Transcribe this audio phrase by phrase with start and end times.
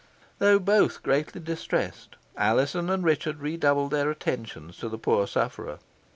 [0.39, 5.77] Though both greatly distressed, Alizon and Richard redoubled their attentions to the poor sufferer.